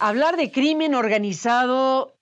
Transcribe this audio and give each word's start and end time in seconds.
Hablar 0.00 0.36
de 0.36 0.52
crimen 0.52 0.94
organizado 0.94 2.14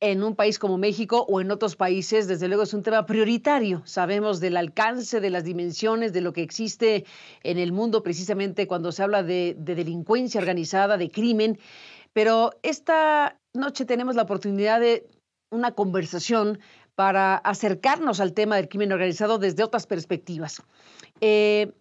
en 0.00 0.22
un 0.22 0.36
país 0.36 0.60
como 0.60 0.78
México 0.78 1.26
o 1.28 1.40
en 1.40 1.50
otros 1.50 1.74
países, 1.74 2.28
desde 2.28 2.46
luego 2.46 2.62
es 2.62 2.74
un 2.74 2.82
tema 2.84 3.06
prioritario. 3.06 3.82
Sabemos 3.84 4.38
del 4.38 4.56
alcance, 4.56 5.20
de 5.20 5.30
las 5.30 5.42
dimensiones, 5.42 6.12
de 6.12 6.20
lo 6.20 6.32
que 6.32 6.42
existe 6.42 7.04
en 7.42 7.58
el 7.58 7.72
mundo 7.72 8.04
precisamente 8.04 8.68
cuando 8.68 8.92
se 8.92 9.02
habla 9.02 9.24
de, 9.24 9.56
delincuencia 9.58 10.40
organizada, 10.40 10.96
de 10.96 11.10
crimen. 11.10 11.58
Pero 12.12 12.52
esta 12.62 13.36
noche 13.52 13.84
tenemos 13.84 14.14
la 14.14 14.22
oportunidad 14.22 14.80
de 14.80 15.08
una 15.50 15.72
conversación 15.72 16.60
para 16.94 17.36
acercarnos 17.36 18.20
al 18.20 18.32
tema 18.32 18.56
del 18.56 18.68
crimen 18.68 18.92
organizado 18.92 19.38
desde 19.38 19.64
otras 19.64 19.86
perspectivas. 19.86 20.62
Eh, 21.20 21.72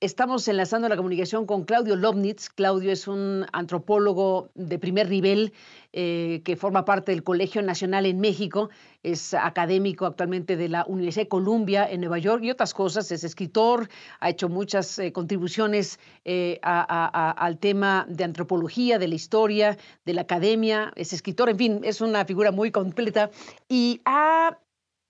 Estamos 0.00 0.46
enlazando 0.48 0.88
la 0.88 0.96
comunicación 0.96 1.46
con 1.46 1.64
Claudio 1.64 1.96
Lobnitz. 1.96 2.50
Claudio 2.50 2.92
es 2.92 3.08
un 3.08 3.46
antropólogo 3.52 4.50
de 4.54 4.78
primer 4.78 5.08
nivel 5.08 5.54
eh, 5.92 6.42
que 6.44 6.56
forma 6.56 6.84
parte 6.84 7.12
del 7.12 7.22
Colegio 7.22 7.62
Nacional 7.62 8.04
en 8.04 8.20
México. 8.20 8.68
Es 9.02 9.32
académico 9.32 10.04
actualmente 10.04 10.56
de 10.56 10.68
la 10.68 10.84
Universidad 10.88 11.24
de 11.24 11.28
Columbia 11.28 11.88
en 11.90 12.00
Nueva 12.00 12.18
York 12.18 12.42
y 12.42 12.50
otras 12.50 12.74
cosas. 12.74 13.10
Es 13.12 13.24
escritor, 13.24 13.88
ha 14.20 14.28
hecho 14.28 14.48
muchas 14.48 14.98
eh, 14.98 15.12
contribuciones 15.12 15.98
eh, 16.24 16.58
al 16.62 17.58
tema 17.58 18.04
de 18.08 18.24
antropología, 18.24 18.98
de 18.98 19.08
la 19.08 19.14
historia, 19.14 19.78
de 20.04 20.12
la 20.12 20.22
academia. 20.22 20.92
Es 20.96 21.12
escritor, 21.14 21.48
en 21.48 21.56
fin, 21.56 21.80
es 21.82 22.00
una 22.00 22.26
figura 22.26 22.50
muy 22.50 22.70
completa 22.72 23.30
y 23.68 24.02
ha 24.04 24.58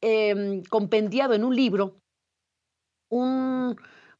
em, 0.02 0.62
compendiado 0.64 1.34
en 1.34 1.42
un 1.42 1.56
libro 1.56 1.96
un 3.08 3.76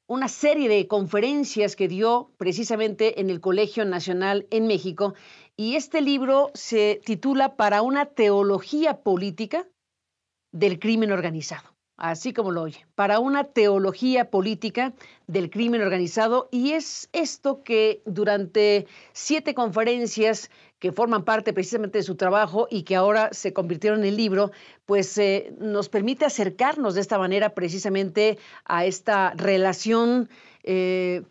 una 0.06 0.28
serie 0.28 0.68
de 0.68 0.86
conferencias 0.86 1.76
que 1.76 1.88
dio 1.88 2.30
precisamente 2.36 3.20
en 3.20 3.30
el 3.30 3.40
Colegio 3.40 3.84
Nacional 3.84 4.46
en 4.50 4.66
México. 4.66 5.14
Y 5.56 5.76
este 5.76 6.02
libro 6.02 6.50
se 6.54 7.00
titula 7.04 7.56
Para 7.56 7.82
una 7.82 8.06
teología 8.06 9.02
política 9.02 9.66
del 10.52 10.78
crimen 10.78 11.12
organizado 11.12 11.74
así 11.96 12.32
como 12.32 12.50
lo 12.50 12.62
oye, 12.62 12.86
para 12.94 13.18
una 13.18 13.44
teología 13.44 14.30
política 14.30 14.94
del 15.26 15.50
crimen 15.50 15.82
organizado. 15.82 16.48
Y 16.50 16.72
es 16.72 17.08
esto 17.12 17.62
que 17.62 18.02
durante 18.04 18.86
siete 19.12 19.54
conferencias 19.54 20.50
que 20.84 20.92
forman 20.92 21.24
parte 21.24 21.54
precisamente 21.54 21.96
de 21.96 22.04
su 22.04 22.14
trabajo 22.14 22.68
y 22.70 22.82
que 22.82 22.94
ahora 22.94 23.30
se 23.32 23.54
convirtieron 23.54 24.00
en 24.00 24.04
el 24.04 24.18
libro, 24.18 24.52
pues 24.84 25.16
eh, 25.16 25.54
nos 25.58 25.88
permite 25.88 26.26
acercarnos 26.26 26.94
de 26.94 27.00
esta 27.00 27.16
manera 27.16 27.54
precisamente 27.54 28.36
a 28.66 28.84
esta 28.84 29.32
relación. 29.34 30.28
Eh, 30.62 31.22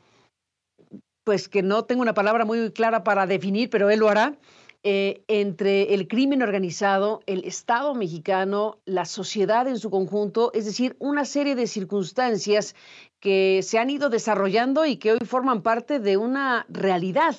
pues 1.24 1.50
que 1.50 1.62
no 1.62 1.86
tengo 1.86 2.02
una 2.02 2.16
palabra 2.16 2.46
muy 2.46 2.72
clara 2.72 3.04
para 3.04 3.28
definir, 3.28 3.70
pero 3.70 3.92
él 3.92 4.00
lo 4.00 4.10
hará, 4.10 4.40
eh, 4.82 5.22
entre 5.28 5.94
el 5.94 6.08
crimen 6.08 6.42
organizado, 6.42 7.22
el 7.28 7.46
Estado 7.46 7.94
mexicano, 7.94 8.80
la 8.86 9.06
sociedad 9.06 9.68
en 9.68 9.78
su 9.78 9.92
conjunto, 9.92 10.50
es 10.56 10.66
decir, 10.66 10.96
una 10.98 11.26
serie 11.26 11.54
de 11.54 11.68
circunstancias 11.68 12.74
que 13.20 13.62
se 13.62 13.78
han 13.78 13.92
ido 13.92 14.10
desarrollando 14.10 14.84
y 14.88 14.98
que 14.98 15.12
hoy 15.12 15.20
forman 15.28 15.62
parte 15.62 16.00
de 16.00 16.18
una 16.18 16.66
realidad. 16.70 17.36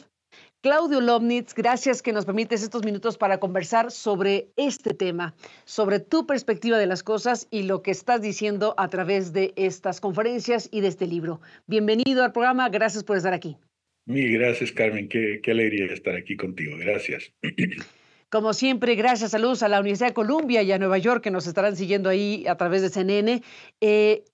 Claudio 0.64 1.02
Lobnitz, 1.02 1.52
gracias 1.52 2.00
que 2.00 2.14
nos 2.14 2.24
permites 2.24 2.62
estos 2.62 2.86
minutos 2.86 3.18
para 3.18 3.38
conversar 3.38 3.90
sobre 3.90 4.48
este 4.56 4.94
tema, 4.94 5.34
sobre 5.66 6.00
tu 6.00 6.26
perspectiva 6.26 6.78
de 6.78 6.86
las 6.86 7.02
cosas 7.02 7.46
y 7.50 7.64
lo 7.64 7.82
que 7.82 7.90
estás 7.90 8.22
diciendo 8.22 8.74
a 8.78 8.88
través 8.88 9.34
de 9.34 9.52
estas 9.56 10.00
conferencias 10.00 10.70
y 10.72 10.80
de 10.80 10.88
este 10.88 11.06
libro. 11.06 11.42
Bienvenido 11.66 12.24
al 12.24 12.32
programa, 12.32 12.70
gracias 12.70 13.04
por 13.04 13.18
estar 13.18 13.34
aquí. 13.34 13.58
Mil 14.06 14.38
gracias, 14.38 14.72
Carmen. 14.72 15.06
Qué, 15.10 15.38
alegría 15.46 15.92
estar 15.92 16.16
aquí 16.16 16.34
contigo. 16.34 16.78
Gracias. 16.78 17.30
Como 18.30 18.54
siempre, 18.54 18.94
gracias, 18.94 19.32
saludos 19.32 19.62
a 19.62 19.68
la 19.68 19.80
Universidad 19.80 20.08
de 20.08 20.14
Columbia 20.14 20.62
y 20.62 20.72
a 20.72 20.78
Nueva 20.78 20.96
York 20.96 21.22
que 21.22 21.30
nos 21.30 21.46
estarán 21.46 21.76
siguiendo 21.76 22.08
ahí 22.08 22.46
a 22.48 22.56
través 22.56 22.80
de 22.80 22.88
CNN. 22.88 23.42
Eh, 23.82 24.24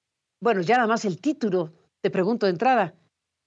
bueno, 0.40 0.60
ya 0.60 0.76
nada 0.76 0.86
más 0.86 1.04
el 1.04 1.20
título, 1.20 1.72
te 2.00 2.08
pregunto 2.08 2.46
de 2.46 2.52
entrada, 2.52 2.94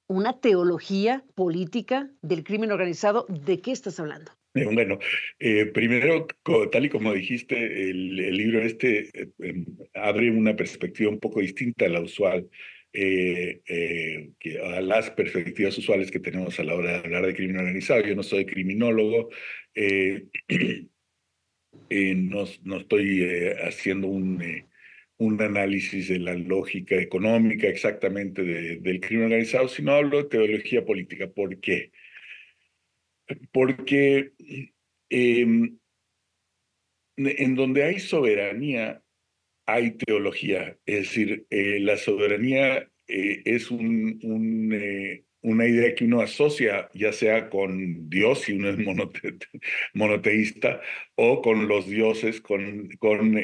¿una 0.08 0.40
teología 0.40 1.24
política 1.36 2.09
del 2.22 2.44
crimen 2.44 2.72
organizado? 2.72 3.25
¿De 3.30 3.59
qué 3.59 3.72
estás 3.72 4.00
hablando? 4.00 4.31
Eh, 4.56 4.66
bueno, 4.72 5.00
eh, 5.40 5.66
primero, 5.66 6.28
tal 6.72 6.86
y 6.86 6.90
como 6.90 7.14
dijiste, 7.14 7.90
el, 7.90 8.16
libro 8.16 8.62
este 8.62 9.09
em, 9.40 9.66
abre 9.96 10.30
una 10.30 10.56
perspectiva 10.56 11.09
un 11.09 11.19
poco 11.19 11.40
distinta 11.40 11.86
a 11.86 11.90
la 11.90 12.02
usual 12.02 12.47
eh, 12.96 13.63
eh, 13.66 14.31
a 14.63 14.80
las 14.80 15.09
perspectivas 15.09 15.75
usuales 15.80 16.12
que 16.12 16.19
tenemos 16.19 16.59
a 16.59 16.63
la 16.63 16.75
hora 16.75 16.92
de 16.92 16.97
hablar 16.97 17.25
de 17.25 17.34
crimen 17.34 17.58
organizado. 17.58 18.06
Yo 18.06 18.16
no 18.16 18.22
soy 18.22 18.46
criminólogo, 18.46 19.30
eh, 19.74 20.28
no, 21.90 22.46
no, 22.63 22.78
estoy 22.78 23.24
haciendo 23.63 24.08
un, 24.08 24.44
un 25.24 25.42
análisis 25.42 26.10
de 26.10 26.20
la 26.20 26.34
lógica 26.34 26.96
económica 26.96 27.68
exactamente 27.68 28.44
del 28.44 29.00
crimen 29.00 29.26
organizado, 29.26 29.68
sino 29.68 29.94
hablo 29.94 30.18
de 30.18 30.30
teología 30.30 30.84
política. 30.84 31.28
¿Por 31.30 31.60
qué? 31.60 31.92
Porque 33.52 34.34
em, 35.10 35.78
en 37.16 37.56
donde 37.56 37.84
hay 37.84 38.00
soberanía, 38.00 39.02
hay 39.66 39.92
teología, 39.92 40.78
es 40.86 40.96
decir, 41.04 41.46
eh, 41.50 41.80
la 41.80 41.98
soberanía 41.98 42.90
eh, 43.08 43.42
es 43.46 43.72
un, 43.72 44.20
eh, 44.74 45.24
una 45.42 45.66
idea 45.68 45.96
que 45.96 46.06
uno 46.06 46.22
asocia 46.22 46.90
ya 46.94 47.14
sea 47.14 47.50
con 47.50 48.10
Dios, 48.10 48.42
si 48.42 48.54
uno 48.54 48.70
es 48.70 48.78
monoteísta, 49.94 50.82
o 51.16 51.42
con 51.42 51.68
los 51.70 51.88
dioses, 51.88 52.42
con, 52.42 52.90
con, 53.00 53.38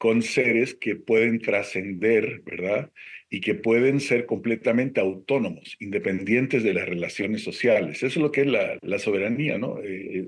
con 0.00 0.22
seres 0.22 0.74
que 0.74 0.96
pueden 0.96 1.40
trascender, 1.40 2.40
¿verdad? 2.46 2.90
Y 3.28 3.42
que 3.42 3.54
pueden 3.54 4.00
ser 4.00 4.24
completamente 4.24 4.98
autónomos, 4.98 5.76
independientes 5.78 6.62
de 6.62 6.72
las 6.72 6.88
relaciones 6.88 7.44
sociales. 7.44 7.98
Eso 7.98 8.06
es 8.06 8.16
lo 8.16 8.32
que 8.32 8.40
es 8.40 8.46
la, 8.46 8.98
soberanía, 8.98 9.58
¿no? 9.58 9.76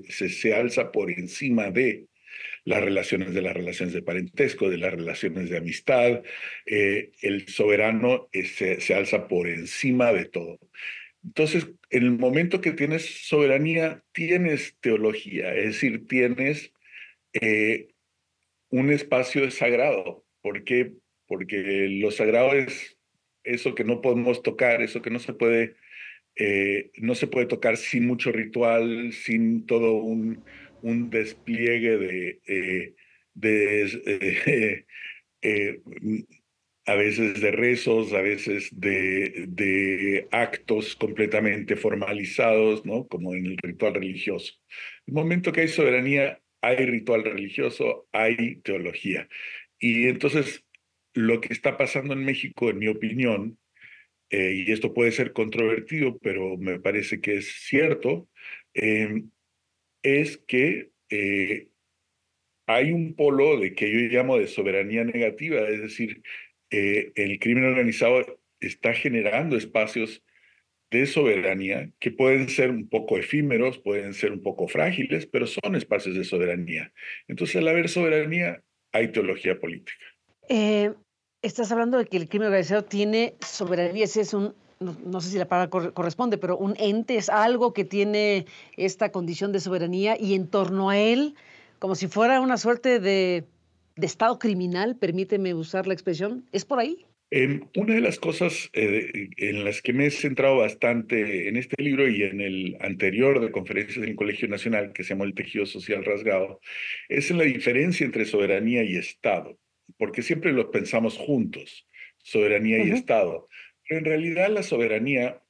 se, 0.09 0.29
se 0.29 0.53
alza 0.53 0.91
por 0.91 1.09
encima 1.09 1.71
de 1.71 2.05
las 2.65 2.83
relaciones 2.83 3.33
de 3.33 3.41
las 3.41 3.55
relaciones 3.55 3.95
de 3.95 4.03
parentesco, 4.03 4.69
de 4.69 4.77
las 4.77 4.93
relaciones 4.93 5.49
de 5.49 5.57
amistad. 5.57 6.21
Eh, 6.67 7.11
el 7.23 7.47
soberano 7.47 8.29
eh, 8.31 8.45
se, 8.45 8.93
alza 8.93 9.27
por 9.27 9.47
encima 9.49 10.13
de 10.13 10.25
todo. 10.25 10.59
Entonces, 11.23 11.67
en 11.89 12.03
el 12.03 12.11
momento 12.11 12.61
que 12.61 12.73
tienes 12.73 13.27
soberanía, 13.27 14.03
tienes 14.11 14.75
teología, 14.81 15.55
es 15.55 15.65
decir, 15.65 16.07
tienes 16.07 16.73
eh, 17.33 17.87
un 18.73 18.91
espacio 18.91 19.51
sagrado. 19.51 20.25
¿Por 20.41 20.63
qué? 20.63 20.93
Porque 21.27 21.87
lo 22.01 22.09
sagrado 22.09 22.53
es 22.53 22.97
eso 23.43 23.75
que 23.75 23.83
no 23.83 24.01
podemos 24.01 24.41
tocar, 24.41 24.81
eso 24.81 25.03
que 25.03 25.11
no 25.11 25.19
se 25.19 25.33
puede, 25.33 25.75
no 26.97 27.13
se 27.13 27.27
puede 27.27 27.45
tocar 27.45 27.77
sin 27.77 28.07
mucho 28.07 28.31
ritual, 28.31 29.13
sin 29.13 29.67
todo 29.67 29.93
un, 29.93 30.43
un 30.81 31.11
despliegue 31.11 31.97
de, 31.99 32.41
eh, 32.47 32.95
de 33.35 34.85
eh, 35.43 35.81
a 36.87 36.95
veces 36.95 37.41
de 37.41 37.51
rezos, 37.51 38.11
a 38.11 38.21
veces 38.21 38.69
de, 38.71 39.45
de, 39.49 40.27
actos 40.31 40.95
completamente 40.95 41.75
formalizados, 41.75 42.83
¿no? 42.85 43.07
como 43.07 43.35
en 43.35 43.45
el 43.45 43.57
ritual 43.57 43.93
religioso. 43.93 44.55
El 45.05 45.13
momento 45.13 45.51
que 45.51 45.61
hay 45.61 45.67
soberanía, 45.67 46.42
hay 46.63 46.77
ritual 46.85 47.23
religioso, 47.25 48.07
hay 48.13 48.55
teología. 48.61 49.27
Y 49.79 50.07
entonces 50.07 50.65
lo 51.13 51.41
que 51.41 51.53
está 51.53 51.77
pasando 51.77 52.13
en 52.13 52.23
México, 52.25 52.69
en 52.69 52.79
mi 52.79 52.87
opinión, 52.87 53.59
eh, 54.29 54.63
y 54.65 54.71
esto 54.71 54.93
puede 54.93 55.11
ser 55.11 55.33
controvertido, 55.33 56.17
pero 56.19 56.57
me 56.57 56.79
parece 56.79 57.21
que 57.21 57.35
es 57.37 57.51
cierto, 57.67 58.29
es 58.73 60.37
que 60.47 60.91
eh, 61.09 61.67
hay 62.65 62.91
un 62.91 63.15
polo 63.15 63.59
de 63.59 63.73
que 63.73 63.91
yo 63.91 63.99
llamo 64.09 64.37
de 64.37 64.47
soberanía 64.47 65.03
negativa, 65.03 65.67
es 65.67 65.81
decir, 65.81 66.21
eh, 66.71 67.11
el 67.15 67.39
crimen 67.39 67.65
organizado 67.65 68.39
está 68.61 68.93
generando 68.93 69.57
espacios 69.57 70.23
de 70.93 71.07
soberanía 71.07 71.89
que 71.99 72.11
pueden 72.11 72.47
ser 72.49 72.69
un 72.69 72.87
poco 72.87 73.17
efímeros, 73.17 73.79
pueden 73.79 74.13
ser 74.13 74.31
un 74.31 74.41
poco 74.41 74.67
frágiles, 74.67 75.25
pero 75.25 75.47
son 75.47 75.75
espacios 75.75 76.15
de 76.15 76.23
soberanía. 76.23 76.93
Entonces, 77.27 77.55
al 77.57 77.67
haber 77.67 77.89
soberanía, 77.89 78.61
hay 78.91 79.11
teología 79.11 79.59
política. 79.59 80.05
Eh, 80.49 80.93
estás 81.41 81.71
hablando 81.71 81.97
de 81.97 82.05
que 82.05 82.17
el 82.17 82.29
crimen 82.29 82.47
organizado 82.47 82.83
tiene 82.83 83.33
soberanía, 83.41 84.05
ese 84.05 84.21
es 84.21 84.33
un 84.33 84.53
no, 84.79 85.21
sé 85.21 85.29
si 85.29 85.37
la 85.37 85.47
palabra 85.47 85.69
corresponde, 85.93 86.37
pero 86.37 86.57
un 86.57 86.75
ente 86.77 87.15
es 87.15 87.29
algo 87.29 87.73
que 87.73 87.85
tiene 87.85 88.45
esta 88.75 89.11
condición 89.11 89.51
de 89.51 89.59
soberanía 89.59 90.17
y 90.19 90.33
en 90.33 90.47
torno 90.47 90.89
a 90.89 90.97
él, 90.97 91.35
como 91.79 91.95
si 91.95 92.07
fuera 92.07 92.41
una 92.41 92.57
suerte 92.57 92.99
de, 92.99 93.45
Estado 93.95 94.39
criminal, 94.39 94.95
permíteme 94.95 95.53
usar 95.53 95.85
la 95.85 95.93
expresión, 95.93 96.45
¿es 96.51 96.65
por 96.65 96.79
ahí? 96.79 97.05
Em, 97.35 97.61
una 97.73 97.95
de 97.95 98.01
las 98.01 98.19
cosas 98.19 98.69
eh, 98.73 99.29
en 99.37 99.65
las 99.65 99.81
que 99.81 99.91
me 99.91 100.05
he 100.05 100.11
centrado 100.11 100.57
bastante 100.57 101.47
en 101.47 101.57
este 101.57 101.81
libro 101.81 102.07
y 102.07 102.21
en 102.21 102.41
el 102.41 102.77
anterior 102.79 103.41
de 103.41 103.49
conferencias 103.49 104.05
del 104.05 104.15
Colegio 104.15 104.47
Nacional, 104.47 104.93
que 104.93 105.03
se 105.03 105.09
llamó 105.15 105.23
El 105.23 105.33
tejido 105.33 105.65
social 105.65 106.05
rasgado, 106.05 106.61
es 107.09 107.31
en 107.31 107.39
la 107.39 107.45
diferencia 107.45 108.05
entre 108.05 108.25
soberanía 108.25 108.83
y 108.83 108.97
Estado, 108.97 109.57
porque 109.97 110.21
siempre 110.21 110.53
los 110.53 110.65
pensamos 110.65 111.17
juntos, 111.17 111.87
soberanía 112.19 112.85
y 112.85 112.91
Estado. 112.91 113.49
Pero 113.87 113.97
en 113.97 114.05
realidad 114.05 114.51
la 114.51 114.61
soberanía, 114.61 115.41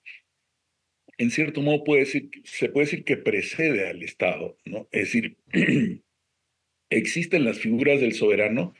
en 1.17 1.31
cierto 1.31 1.61
modo, 1.61 1.83
puede 1.83 2.05
decir, 2.05 2.29
se 2.45 2.69
puede 2.69 2.85
decir 2.85 3.03
que 3.03 3.17
precede 3.17 3.89
al 3.89 4.01
Estado, 4.03 4.57
¿no? 4.63 4.87
Es 4.93 5.11
decir, 5.11 5.35
existen 6.89 7.43
las 7.43 7.59
figuras 7.59 7.99
del 7.99 8.13
soberano, 8.13 8.73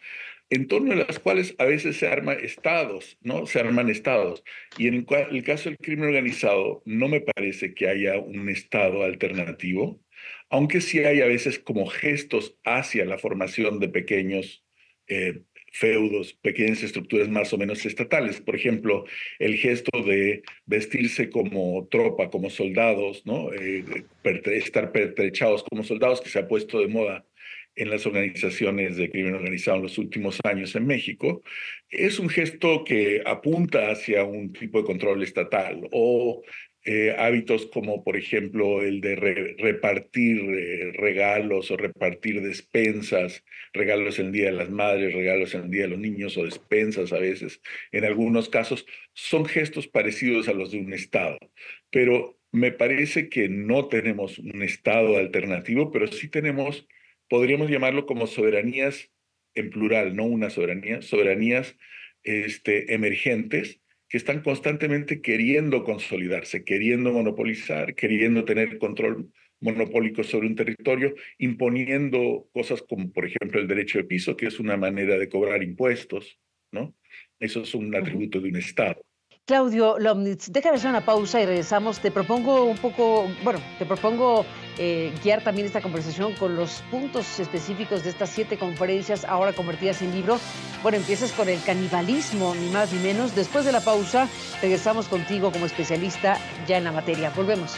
en 0.50 0.68
torno 0.68 0.94
a 0.94 0.96
las 0.96 1.20
cuales 1.20 1.56
a 1.58 1.66
veces 1.66 1.98
se 1.98 2.08
arman 2.08 2.38
estados, 2.40 3.18
¿no? 3.22 3.46
Se 3.46 3.60
arman 3.60 3.90
estados. 3.90 4.44
Y 4.78 4.88
en 4.88 5.06
el, 5.32 5.44
caso 5.44 5.70
del 5.70 5.78
crimen 5.78 6.10
organizado, 6.10 6.84
no 6.86 7.08
me 7.08 7.22
parece 7.22 7.74
que 7.74 7.88
haya 7.88 8.20
un 8.20 8.50
estado 8.50 9.04
alternativo, 9.04 10.02
aunque 10.50 10.82
sí 10.82 11.00
hay 11.00 11.22
a 11.22 11.26
veces 11.26 11.60
como 11.60 11.88
gestos 11.88 12.58
hacia 12.64 13.06
la 13.06 13.18
formación 13.18 13.80
de 13.80 13.90
pequeños 13.90 14.64
eh, 15.08 15.42
feudos, 15.72 16.34
pequeñas 16.36 16.84
estructuras 16.84 17.30
más 17.30 17.52
o 17.52 17.58
menos 17.58 17.86
estatales. 17.86 18.40
Por 18.40 18.56
ejemplo, 18.56 19.06
el 19.40 19.56
gesto 19.58 20.04
de 20.04 20.44
vestirse 20.66 21.30
como 21.30 21.88
tropa, 21.90 22.30
como 22.30 22.50
soldados, 22.52 23.26
¿no? 23.26 23.52
Eh, 23.54 23.84
estar 24.46 24.92
pertrechados 24.92 25.64
como 25.64 25.84
soldados 25.84 26.22
que 26.22 26.30
se 26.30 26.40
ha 26.40 26.48
puesto 26.48 26.80
de 26.80 26.88
moda 26.88 27.26
en 27.76 27.90
las 27.90 28.06
organizaciones 28.06 28.98
de 28.98 29.10
crimen 29.10 29.36
organizado 29.36 29.78
en 29.78 29.84
los 29.84 29.98
últimos 29.98 30.40
años 30.44 30.76
en 30.76 30.86
México, 30.86 31.44
es 31.90 32.20
un 32.20 32.30
gesto 32.30 32.84
que 32.84 33.22
apunta 33.26 33.92
hacia 33.92 34.24
un 34.24 34.54
tipo 34.54 34.80
de 34.80 34.86
control 34.86 35.24
estatal 35.24 35.88
o 35.92 36.44
eh, 36.86 37.16
hábitos 37.18 37.68
como, 37.68 38.04
por 38.04 38.18
ejemplo, 38.18 38.82
el 38.82 39.00
de 39.00 39.16
repartir 39.58 40.42
eh, 40.42 40.92
regalos 40.94 41.72
o 41.72 41.78
repartir 41.78 42.42
despensas, 42.42 43.46
regalos 43.72 44.20
en 44.20 44.28
el 44.28 44.32
Día 44.34 44.46
de 44.48 44.52
las 44.52 44.70
Madres, 44.70 45.14
regalos 45.14 45.56
en 45.56 45.64
el 45.64 45.70
Día 45.72 45.84
de 45.84 45.90
los 45.90 46.00
Niños 46.00 46.38
o 46.38 46.44
despensas 46.44 47.14
a 47.14 47.20
veces, 47.20 47.62
en 47.94 48.04
algunos 48.04 48.50
casos, 48.50 48.86
son 49.14 49.46
gestos 49.46 49.88
parecidos 49.88 50.50
a 50.50 50.54
los 50.54 50.72
de 50.72 50.80
un 50.80 50.94
Estado. 50.94 51.38
Pero 51.90 52.38
me 52.52 52.72
parece 52.74 53.30
que 53.30 53.48
no 53.48 53.88
tenemos 53.88 54.38
un 54.40 54.62
Estado 54.62 55.18
alternativo, 55.18 55.90
pero 55.90 56.08
sí 56.08 56.28
tenemos 56.28 56.86
podríamos 57.30 57.70
llamarlo 57.70 58.06
como 58.06 58.28
soberanías 58.28 59.10
en 59.56 59.70
plural, 59.70 60.16
no 60.16 60.26
una 60.26 60.50
soberanía, 60.50 61.02
soberanías 61.02 61.76
este, 62.24 62.94
emergentes 62.94 63.80
que 64.10 64.18
están 64.18 64.42
constantemente 64.42 65.22
queriendo 65.22 65.84
consolidarse, 65.84 66.64
queriendo 66.64 67.12
monopolizar, 67.12 67.96
queriendo 67.96 68.46
tener 68.46 68.78
control 68.78 69.32
monopólico 69.60 70.24
sobre 70.24 70.48
un 70.48 70.56
territorio, 70.56 71.16
imponiendo 71.38 72.48
cosas 72.54 72.84
como, 72.84 73.12
por 73.12 73.26
ejemplo, 73.26 73.60
el 73.60 73.68
derecho 73.68 73.98
de 73.98 74.04
piso, 74.04 74.36
que 74.36 74.48
es 74.48 74.60
una 74.60 74.78
manera 74.78 75.18
de 75.18 75.30
cobrar 75.30 75.64
impuestos, 75.64 76.40
¿no? 76.72 76.96
Eso 77.40 77.64
es 77.64 77.74
un 77.74 77.96
atributo 77.96 78.40
de 78.40 78.50
un 78.50 78.58
Estado. 78.58 79.02
Claudio 79.46 80.00
Lomnitz, 80.00 80.50
déjame 80.54 80.78
hacer 80.78 80.90
una 80.90 81.04
pausa 81.04 81.42
y 81.42 81.46
regresamos. 81.46 82.00
Te 82.00 82.12
propongo 82.12 82.64
un 82.64 82.78
poco, 82.78 83.28
bueno, 83.44 83.60
te 83.78 83.86
propongo 83.86 84.46
eh, 84.78 85.14
guiar 85.22 85.44
también 85.44 85.68
esta 85.68 85.82
conversación 85.82 86.34
con 86.36 86.56
los 86.56 86.82
puntos 86.90 87.42
específicos 87.42 88.06
de 88.06 88.12
estas 88.12 88.30
siete 88.30 88.58
conferencias 88.58 89.26
ahora 89.26 89.52
convertidas 89.52 90.02
en 90.02 90.14
libro. 90.16 90.40
Bueno, 90.82 90.98
empiezas 90.98 91.34
con 91.34 91.50
el 91.50 91.62
canibalismo, 91.62 92.56
ni 92.56 92.70
más 92.70 92.94
ni 92.94 93.00
menos. 93.00 93.36
Después 93.36 93.66
de 93.66 93.74
la 93.74 93.82
pausa, 93.82 94.30
regresamos 94.62 95.10
contigo 95.10 95.52
como 95.52 95.66
especialista 95.66 96.38
ya 96.66 96.78
en 96.78 96.86
la 96.86 96.94
materia. 96.94 97.30
Volvemos. 97.36 97.78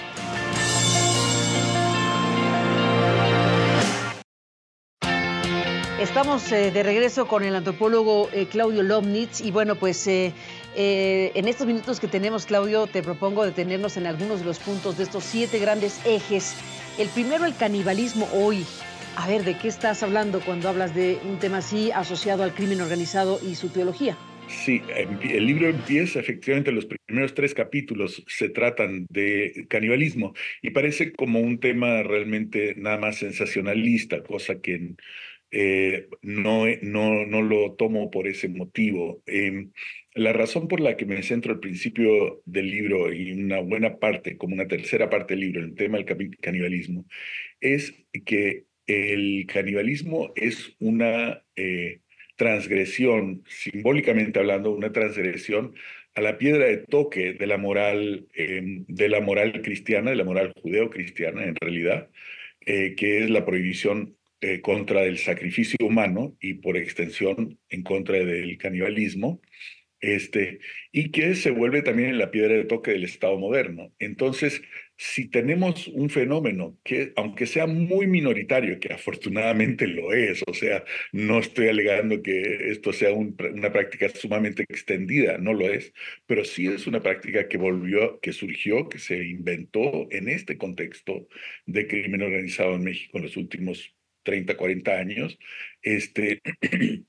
Estamos 6.05 6.51
eh, 6.51 6.69
de 6.69 6.83
regreso 6.83 7.27
con 7.27 7.43
el 7.43 7.55
antropólogo 7.55 8.29
eh, 8.31 8.45
Claudio 8.45 8.83
Lomnitz 8.83 9.41
y 9.41 9.49
bueno, 9.49 9.75
pues 9.75 10.05
eh, 10.05 10.33
en 10.75 11.47
estos 11.47 11.65
minutos 11.65 11.99
que 11.99 12.07
tenemos, 12.07 12.45
Claudio, 12.45 12.85
te 12.85 13.01
propongo 13.01 13.43
detenernos 13.43 13.97
en 13.97 14.05
algunos 14.05 14.39
de 14.39 14.45
los 14.45 14.59
puntos 14.59 14.97
de 14.97 15.03
estos 15.03 15.23
siete 15.23 15.57
grandes 15.57 15.99
ejes. 16.05 16.55
El 16.99 17.09
primero, 17.09 17.45
el 17.45 17.55
canibalismo 17.55 18.29
hoy. 18.33 18.65
A 19.15 19.27
ver, 19.27 19.43
¿de 19.43 19.57
qué 19.57 19.67
estás 19.67 20.03
hablando 20.03 20.41
cuando 20.41 20.69
hablas 20.69 20.93
de 20.93 21.17
un 21.27 21.39
tema 21.39 21.57
así 21.57 21.91
asociado 21.91 22.43
al 22.43 22.53
crimen 22.53 22.81
organizado 22.81 23.39
y 23.43 23.55
su 23.55 23.69
teología? 23.69 24.15
Sí, 24.47 24.83
el 25.23 25.47
libro 25.47 25.67
empieza 25.67 26.19
efectivamente, 26.19 26.71
los 26.71 26.85
primeros 26.85 27.33
tres 27.33 27.55
capítulos 27.55 28.23
se 28.27 28.49
tratan 28.49 29.07
de 29.09 29.65
canibalismo 29.69 30.35
y 30.61 30.69
parece 30.69 31.13
como 31.13 31.39
un 31.39 31.59
tema 31.59 32.03
realmente 32.03 32.75
nada 32.77 32.99
más 32.99 33.17
sensacionalista, 33.17 34.21
cosa 34.21 34.61
que 34.61 34.93
eh, 35.51 36.07
no, 36.21 36.65
no, 36.81 37.25
no 37.25 37.41
lo 37.41 37.73
tomo 37.75 38.11
por 38.11 38.27
ese 38.27 38.49
motivo. 38.49 39.21
Em, 39.25 39.71
la 40.13 40.33
razón 40.33 40.67
por 40.67 40.79
la 40.79 40.97
que 40.97 41.05
me 41.05 41.21
centro 41.23 41.53
al 41.53 41.59
principio 41.59 42.41
del 42.45 42.69
libro 42.69 43.13
y 43.13 43.31
una 43.31 43.59
buena 43.59 43.97
parte, 43.97 44.37
como 44.37 44.55
una 44.55 44.67
tercera 44.67 45.09
parte 45.09 45.33
del 45.33 45.41
libro, 45.41 45.61
en 45.61 45.69
el 45.69 45.75
tema 45.75 45.97
del 45.97 46.37
canibalismo, 46.39 47.05
es 47.59 47.93
que 48.25 48.65
el 48.87 49.45
canibalismo 49.47 50.31
es 50.35 50.75
una 50.79 51.43
eh, 51.55 52.01
transgresión, 52.35 53.43
simbólicamente 53.47 54.39
hablando, 54.39 54.71
una 54.71 54.91
transgresión 54.91 55.73
a 56.15 56.21
la 56.21 56.37
piedra 56.37 56.65
de 56.65 56.77
toque 56.77 57.33
de 57.33 57.47
la 57.47 57.57
moral, 57.57 58.27
em, 58.33 58.85
de 58.87 59.09
la 59.09 59.21
moral 59.21 59.61
cristiana, 59.61 60.11
de 60.11 60.17
la 60.17 60.23
moral 60.23 60.53
judeo-cristiana 60.61 61.45
en 61.45 61.55
realidad, 61.55 62.09
eh, 62.65 62.95
que 62.95 63.19
es 63.19 63.29
la 63.29 63.45
prohibición 63.45 64.15
eh, 64.41 64.61
contra 64.61 65.03
el 65.03 65.17
sacrificio 65.17 65.77
humano 65.85 66.35
y 66.39 66.55
por 66.55 66.77
extensión 66.77 67.59
en 67.69 67.83
contra 67.83 68.17
del 68.17 68.57
canibalismo, 68.57 69.41
este, 70.01 70.59
y 70.91 71.11
que 71.11 71.35
se 71.35 71.51
vuelve 71.51 71.81
también 71.81 72.09
en 72.09 72.19
la 72.19 72.31
piedra 72.31 72.53
de 72.53 72.65
toque 72.65 72.91
del 72.91 73.05
Estado 73.05 73.37
moderno. 73.39 73.91
Entonces, 73.99 74.61
si 74.97 75.27
tenemos 75.29 75.87
un 75.87 76.09
fenómeno 76.09 76.77
que, 76.83 77.11
aunque 77.15 77.47
sea 77.47 77.65
muy 77.67 78.07
minoritario, 78.07 78.79
que 78.79 78.93
afortunadamente 78.93 79.87
lo 79.87 80.13
es, 80.13 80.43
o 80.47 80.53
sea, 80.53 80.83
no 81.11 81.39
estoy 81.39 81.69
alegando 81.69 82.21
que 82.21 82.69
esto 82.71 82.93
sea 82.93 83.13
una 83.13 83.71
práctica 83.71 84.09
sumamente 84.09 84.63
extendida, 84.69 85.37
no 85.37 85.53
lo 85.53 85.69
es, 85.69 85.93
pero 86.25 86.45
sí 86.45 86.67
es 86.67 86.87
una 86.87 87.01
práctica 87.01 87.47
que 87.47 87.57
volvió, 87.57 88.19
que 88.19 88.31
surgió, 88.31 88.87
que 88.89 88.99
se 88.99 89.17
inventó 89.23 90.07
en 90.11 90.29
este 90.29 90.57
contexto 90.57 91.27
de 91.65 91.87
crimen 91.87 92.21
organizado 92.21 92.75
en 92.75 92.83
México 92.83 93.17
en 93.17 93.23
los 93.23 93.37
últimos 93.37 93.94
30, 94.25 94.57
40 94.57 94.91
años, 94.91 95.39
este, 95.81 96.41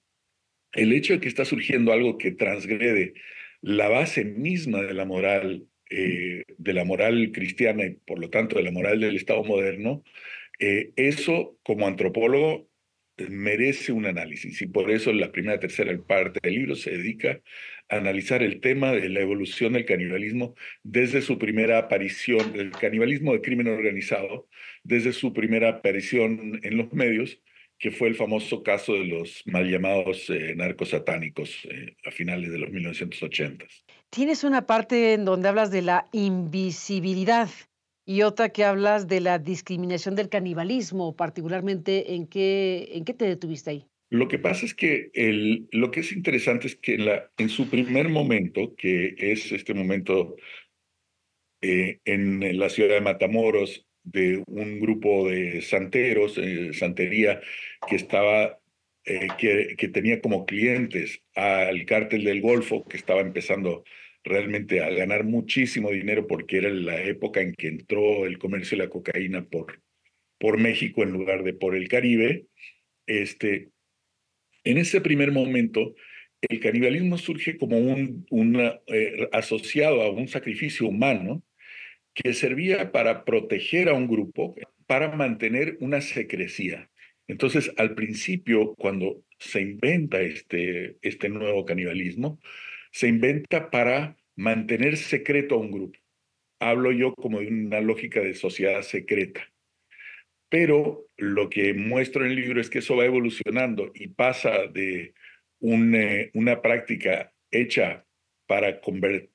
el 0.72 0.92
hecho 0.92 1.14
de 1.14 1.20
que 1.20 1.28
está 1.28 1.44
surgiendo 1.44 1.92
algo 1.92 2.18
que 2.18 2.30
transgrede 2.30 3.14
la 3.60 3.88
base 3.88 4.24
misma 4.24 4.82
de 4.82 4.94
la 4.94 5.04
moral, 5.06 5.66
eh, 5.90 6.44
de 6.58 6.72
la 6.72 6.84
moral 6.84 7.32
cristiana 7.32 7.86
y 7.86 7.94
por 7.94 8.20
lo 8.20 8.30
tanto 8.30 8.56
de 8.56 8.62
la 8.62 8.70
moral 8.70 9.00
del 9.00 9.16
Estado 9.16 9.42
moderno, 9.42 10.04
eh, 10.60 10.92
eso 10.96 11.58
como 11.64 11.86
antropólogo 11.88 12.68
merece 13.28 13.92
un 13.92 14.06
análisis. 14.06 14.60
Y 14.62 14.66
por 14.66 14.90
eso 14.90 15.12
la 15.12 15.32
primera 15.32 15.58
tercera 15.58 15.96
parte 16.06 16.40
del 16.42 16.54
libro 16.54 16.74
se 16.76 16.90
dedica 16.90 17.40
analizar 17.88 18.42
el 18.42 18.60
tema 18.60 18.92
de 18.92 19.08
la 19.08 19.20
evolución 19.20 19.74
del 19.74 19.84
canibalismo 19.84 20.54
desde 20.82 21.22
su 21.22 21.38
primera 21.38 21.78
aparición, 21.78 22.58
el 22.58 22.70
canibalismo 22.72 23.32
de 23.32 23.40
crimen 23.40 23.68
organizado, 23.68 24.48
desde 24.82 25.12
su 25.12 25.32
primera 25.32 25.68
aparición 25.68 26.60
en 26.62 26.76
los 26.76 26.92
medios 26.92 27.40
que 27.78 27.90
fue 27.90 28.08
el 28.08 28.14
famoso 28.14 28.62
caso 28.62 28.94
de 28.94 29.04
los 29.04 29.42
mal 29.46 29.70
llamados 29.70 30.30
eh, 30.30 30.54
narcos 30.56 30.90
satánicos 30.90 31.66
eh, 31.70 31.94
a 32.06 32.10
finales 32.10 32.50
de 32.50 32.58
los 32.58 32.70
1980. 32.70 33.66
Tienes 34.10 34.44
una 34.44 34.66
parte 34.66 35.12
en 35.12 35.24
donde 35.24 35.48
hablas 35.48 35.70
de 35.70 35.82
la 35.82 36.06
invisibilidad 36.12 37.50
y 38.06 38.22
otra 38.22 38.48
que 38.48 38.64
hablas 38.64 39.08
de 39.08 39.20
la 39.20 39.38
discriminación 39.38 40.14
del 40.14 40.28
canibalismo, 40.28 41.16
particularmente 41.16 42.14
en 42.14 42.26
qué, 42.26 42.88
en 42.92 43.04
qué 43.04 43.12
te 43.12 43.26
detuviste 43.26 43.70
ahí. 43.70 43.86
Lo 44.08 44.28
que 44.28 44.38
pasa 44.38 44.66
es 44.66 44.74
que 44.74 45.10
el, 45.14 45.68
lo 45.72 45.90
que 45.90 46.00
es 46.00 46.12
interesante 46.12 46.68
es 46.68 46.76
que 46.76 46.94
en, 46.94 47.06
la, 47.06 47.30
en 47.38 47.48
su 47.48 47.68
primer 47.68 48.08
momento, 48.08 48.74
que 48.76 49.14
es 49.18 49.50
este 49.52 49.74
momento 49.74 50.36
eh, 51.60 52.00
en 52.04 52.58
la 52.58 52.68
ciudad 52.68 52.94
de 52.94 53.00
Matamoros, 53.00 53.86
de 54.04 54.42
un 54.46 54.78
grupo 54.80 55.28
de 55.28 55.60
santeros, 55.62 56.38
eh, 56.38 56.72
santería, 56.72 57.40
que 57.88 57.96
estaba, 57.96 58.60
eh, 59.04 59.28
que, 59.38 59.74
que, 59.76 59.88
tenía 59.88 60.20
como 60.20 60.46
clientes 60.46 61.22
al 61.34 61.84
cártel 61.86 62.22
del 62.24 62.40
Golfo, 62.40 62.84
que 62.86 62.96
estaba 62.96 63.20
empezando 63.20 63.84
realmente 64.22 64.80
a 64.82 64.90
ganar 64.90 65.24
muchísimo 65.24 65.90
dinero 65.90 66.26
porque 66.26 66.58
era 66.58 66.70
la 66.70 67.02
época 67.02 67.40
en 67.40 67.54
que 67.54 67.68
entró 67.68 68.26
el 68.26 68.38
comercio 68.38 68.78
de 68.78 68.84
la 68.84 68.90
cocaína 68.90 69.44
por, 69.44 69.82
por 70.38 70.58
México 70.58 71.02
en 71.02 71.12
lugar 71.12 71.42
de 71.42 71.54
por 71.54 71.74
el 71.74 71.88
Caribe. 71.88 72.46
Este, 73.06 73.70
en 74.66 74.78
ese 74.78 75.00
primer 75.00 75.32
momento, 75.32 75.94
el 76.48 76.60
canibalismo 76.60 77.18
surge 77.18 77.56
como 77.56 77.78
un 77.78 78.26
una, 78.30 78.80
asociado 79.32 80.02
a 80.02 80.10
un 80.10 80.28
sacrificio 80.28 80.86
humano 80.88 81.42
que 82.14 82.34
servía 82.34 82.92
para 82.92 83.24
proteger 83.24 83.88
a 83.88 83.94
un 83.94 84.08
grupo, 84.08 84.56
para 84.86 85.14
mantener 85.14 85.76
una 85.80 86.00
secrecía. 86.00 86.90
Entonces, 87.28 87.72
al 87.76 87.94
principio, 87.94 88.74
cuando 88.76 89.22
se 89.38 89.60
inventa 89.60 90.20
este, 90.20 90.98
este 91.02 91.28
nuevo 91.28 91.64
canibalismo, 91.64 92.40
se 92.90 93.08
inventa 93.08 93.70
para 93.70 94.16
mantener 94.36 94.96
secreto 94.96 95.56
a 95.56 95.58
un 95.58 95.70
grupo. 95.70 95.98
Hablo 96.60 96.92
yo 96.92 97.14
como 97.14 97.40
de 97.40 97.48
una 97.48 97.80
lógica 97.80 98.20
de 98.20 98.34
sociedad 98.34 98.82
secreta. 98.82 99.48
Pero 100.48 101.06
lo 101.16 101.50
que 101.50 101.74
muestro 101.74 102.24
en 102.24 102.30
el 102.32 102.36
libro 102.36 102.60
es 102.60 102.70
que 102.70 102.78
eso 102.78 102.96
va 102.96 103.04
evolucionando 103.04 103.90
y 103.94 104.08
pasa 104.08 104.66
de 104.66 105.14
una 105.60 106.62
práctica 106.62 107.32
hecha 107.50 108.06
para, 108.46 108.80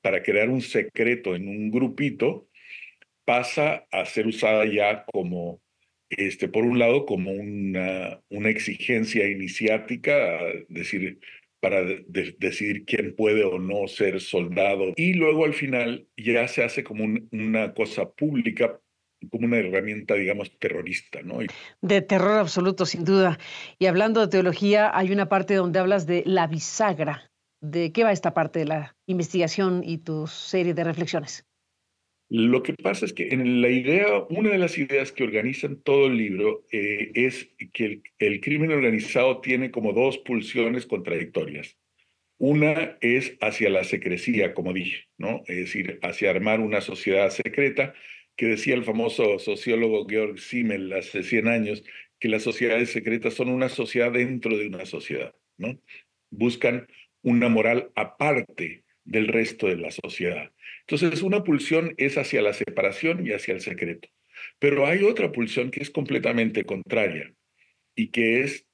para 0.00 0.22
crear 0.22 0.48
un 0.48 0.62
secreto 0.62 1.34
en 1.34 1.48
un 1.48 1.70
grupito, 1.70 2.48
pasa 3.24 3.86
a 3.90 4.04
ser 4.04 4.26
usada 4.26 4.64
ya 4.66 5.04
como, 5.04 5.60
este, 6.10 6.48
por 6.48 6.64
un 6.64 6.78
lado, 6.78 7.06
como 7.06 7.32
una, 7.32 8.20
exigencia 8.48 9.28
iniciática, 9.28 10.40
decir, 10.68 11.20
para 11.60 11.84
decidir 12.08 12.84
quién 12.84 13.14
puede 13.14 13.44
o 13.44 13.58
no 13.58 13.86
ser 13.86 14.20
soldado. 14.20 14.92
Y 14.96 15.14
luego 15.14 15.44
al 15.44 15.54
final 15.54 16.06
ya 16.16 16.48
se 16.48 16.64
hace 16.64 16.82
como 16.82 17.04
una 17.30 17.72
cosa 17.74 18.10
pública 18.10 18.80
como 19.30 19.46
una 19.46 19.58
herramienta, 19.58 20.14
digamos, 20.14 20.58
terrorista, 20.58 21.22
¿no? 21.22 21.38
De 21.80 22.02
terror 22.02 22.38
absoluto, 22.38 22.86
sin 22.86 23.04
duda. 23.04 23.38
Y 23.78 23.86
hablando 23.86 24.20
de 24.20 24.28
teología, 24.28 24.90
hay 24.96 25.12
una 25.12 25.28
parte 25.28 25.54
donde 25.54 25.78
hablas 25.78 26.06
de 26.06 26.22
la 26.26 26.46
bisagra. 26.46 27.30
¿De 27.60 27.92
qué 27.92 28.02
va 28.04 28.12
esta 28.12 28.34
parte 28.34 28.60
de 28.60 28.64
la 28.66 28.96
investigación 29.06 29.82
y 29.84 29.98
tu 29.98 30.26
serie 30.26 30.74
de 30.74 30.84
reflexiones? 30.84 31.46
Lo 32.34 32.62
que 32.62 32.72
pasa 32.72 33.04
es 33.04 33.12
que 33.12 33.28
en 33.28 33.60
la 33.60 33.68
idea, 33.68 34.06
una 34.30 34.48
de 34.48 34.58
las 34.58 34.78
ideas 34.78 35.12
que 35.12 35.22
organizan 35.22 35.82
todo 35.82 36.06
el 36.06 36.16
libro 36.16 36.64
eh, 36.72 37.10
es 37.14 37.54
que 37.74 37.84
el, 37.84 38.02
el, 38.18 38.40
crimen 38.40 38.72
organizado 38.72 39.42
tiene 39.42 39.70
como 39.70 39.92
dos 39.92 40.16
pulsiones 40.16 40.86
contradictorias. 40.86 41.76
Una 42.38 42.96
es 43.02 43.36
hacia 43.40 43.68
la 43.68 43.84
secrecía, 43.84 44.54
como 44.54 44.72
dije, 44.72 45.04
¿no? 45.18 45.42
Es 45.46 45.56
decir, 45.56 46.00
hacia 46.02 46.30
armar 46.30 46.60
una 46.60 46.80
sociedad 46.80 47.28
secreta, 47.28 47.92
que 48.36 48.46
decía 48.46 48.74
el 48.74 48.84
famoso 48.84 49.38
sociólogo 49.38 50.06
Georg 50.08 50.38
Simmel 50.38 50.92
hace 50.92 51.22
100 51.22 51.48
años, 51.48 51.84
que 52.18 52.28
las 52.28 52.42
sociedades 52.42 52.90
secretas 52.90 53.34
son 53.34 53.48
una 53.48 53.68
sociedad 53.68 54.12
dentro 54.12 54.56
de 54.56 54.68
una 54.68 54.86
sociedad, 54.86 55.34
¿no? 55.58 55.78
Buscan 56.30 56.86
una 57.22 57.48
moral 57.48 57.90
aparte 57.94 58.84
del 59.04 59.28
resto 59.28 59.66
de 59.66 59.76
la 59.76 59.90
sociedad. 59.90 60.52
Entonces, 60.80 61.22
una 61.22 61.44
pulsión 61.44 61.94
es 61.96 62.18
hacia 62.18 62.42
la 62.42 62.52
separación 62.52 63.26
y 63.26 63.32
hacia 63.32 63.54
el 63.54 63.60
secreto. 63.60 64.08
Pero 64.58 64.86
hay 64.86 65.02
otra 65.02 65.32
pulsión 65.32 65.70
que 65.70 65.82
es 65.82 65.90
completamente 65.90 66.64
contraria 66.64 67.32
y 67.94 68.08
que 68.08 68.40
es 68.40 68.66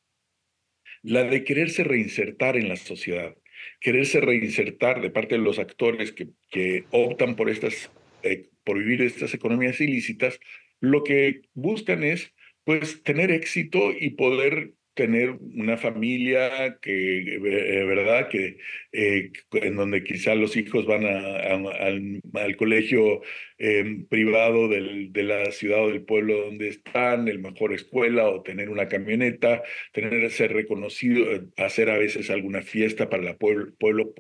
la 1.03 1.25
de 1.25 1.45
quererse 1.45 1.85
reinsertar 1.85 2.57
en 2.57 2.69
la 2.69 2.77
sociedad, 2.77 3.37
quererse 3.81 4.21
reinsertar 4.21 5.00
de 5.00 5.11
parte 5.11 5.37
de 5.37 5.43
los 5.43 5.59
actores 5.59 6.12
que, 6.12 6.29
que 6.50 6.85
optan 6.91 7.37
por, 7.37 7.50
estas, 7.50 7.91
eh, 8.23 8.49
por 8.69 8.79
vivir 8.79 9.01
estas 9.01 9.33
economías 9.33 9.81
ilícitas, 9.81 10.39
lo 10.81 11.03
que 11.03 11.41
buscan 11.55 12.05
es 12.05 12.35
pues 12.65 13.03
tener 13.03 13.31
éxito 13.31 13.93
y 13.99 14.11
poder 14.11 14.75
tener 14.93 15.39
una 15.55 15.79
familia 15.79 16.79
que, 16.83 17.37
eh, 17.37 17.85
¿verdad? 17.87 18.29
Que, 18.29 18.59
eh, 18.93 19.31
en 19.53 19.77
donde 19.77 20.05
quizá 20.05 20.35
los 20.35 20.55
hijos 20.55 20.85
van 20.85 21.07
al, 21.07 22.57
colegio 22.57 23.23
em, 23.57 24.07
privado 24.07 24.69
de 24.69 25.23
la 25.23 25.51
ciudad 25.53 25.85
o 25.85 25.89
del 25.89 26.03
pueblo 26.03 26.45
donde 26.45 26.69
están, 26.69 27.27
el 27.29 27.39
mejor 27.39 27.73
escuela 27.73 28.29
o 28.29 28.43
tener 28.43 28.69
una 28.69 28.87
camioneta, 28.89 29.63
tener 29.93 30.31
ser 30.31 30.53
reconocido, 30.53 31.33
eh, 31.33 31.43
hacer 31.57 31.89
a 31.89 31.97
veces 31.97 32.29
alguna 32.29 32.61
fiesta 32.61 33.09
para 33.09 33.31
el 33.31 33.37
pueblo, 33.39 34.13